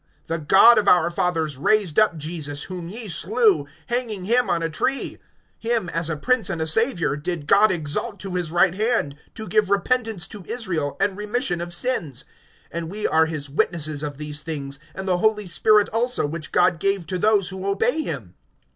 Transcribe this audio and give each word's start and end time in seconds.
(30)The 0.27 0.47
God 0.47 0.77
of 0.79 0.87
our 0.87 1.11
fathers 1.11 1.57
raised 1.57 1.99
up 1.99 2.17
Jesus, 2.17 2.63
whom 2.63 2.89
ye 2.89 3.07
slew, 3.07 3.67
hanging 3.85 4.25
him 4.25 4.49
on 4.49 4.63
a 4.63 4.67
tree. 4.67 5.19
(31)Him, 5.63 5.91
as 5.91 6.09
a 6.09 6.17
prince 6.17 6.49
and 6.49 6.59
a 6.59 6.65
Savior, 6.65 7.15
did 7.15 7.45
God 7.45 7.69
exalt 7.69 8.19
to 8.21 8.33
his 8.33 8.49
right 8.49 8.73
hand, 8.73 9.15
to 9.35 9.47
give 9.47 9.69
repentance 9.69 10.25
to 10.29 10.43
Israel, 10.47 10.97
and 10.99 11.15
remission 11.15 11.61
of 11.61 11.71
sins. 11.71 12.25
(32)And 12.73 12.89
we 12.89 13.05
are 13.05 13.27
his 13.27 13.47
witnesses 13.47 14.01
of 14.01 14.17
these 14.17 14.41
things, 14.41 14.79
and 14.95 15.07
the 15.07 15.19
Holy 15.19 15.45
Spirit 15.45 15.87
also, 15.89 16.25
which 16.25 16.51
God 16.51 16.79
gave 16.79 17.05
to 17.05 17.19
those 17.19 17.49
who 17.49 17.67
obey 17.69 18.01
him. 18.01 18.33